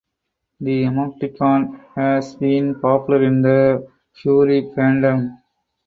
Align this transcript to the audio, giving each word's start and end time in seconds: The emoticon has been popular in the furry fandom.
The 0.59 0.85
emoticon 0.85 1.79
has 1.93 2.33
been 2.33 2.79
popular 2.81 3.21
in 3.21 3.43
the 3.43 3.87
furry 4.23 4.63
fandom. 4.75 5.37